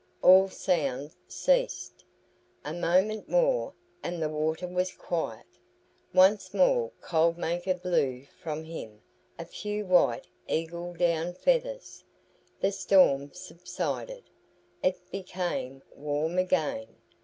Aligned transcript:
All 0.23 0.47
sound 0.49 1.11
ceased. 1.27 2.03
A 2.65 2.73
moment 2.73 3.29
more, 3.29 3.73
and 4.01 4.19
the 4.19 4.29
water 4.29 4.65
was 4.67 4.91
quiet. 4.91 5.45
Once 6.11 6.55
more 6.55 6.89
Cold 7.01 7.37
Maker 7.37 7.75
blew 7.75 8.25
from 8.39 8.63
him 8.63 9.03
a 9.37 9.45
few 9.45 9.85
white 9.85 10.25
eagle 10.47 10.93
down 10.95 11.35
feathers. 11.35 12.03
The 12.61 12.71
storm 12.71 13.31
subsided. 13.33 14.23
It 14.81 14.97
became 15.11 15.83
warm 15.95 16.39
again. 16.39 16.95